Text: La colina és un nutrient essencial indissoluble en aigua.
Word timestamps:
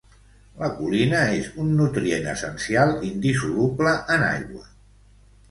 La 0.59 0.69
colina 0.77 1.19
és 1.41 1.49
un 1.63 1.69
nutrient 1.81 2.31
essencial 2.33 2.95
indissoluble 3.11 3.95
en 4.17 4.27
aigua. 4.31 4.67